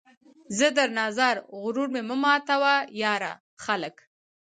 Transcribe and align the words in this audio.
زه 0.57 0.67
درنه 0.77 1.05
ځار، 1.17 1.37
غرور 1.61 1.87
مې 1.93 2.01
مه 2.09 2.15
ماتوه، 2.23 2.75
یاره! 3.03 3.33
خلک 3.63 3.95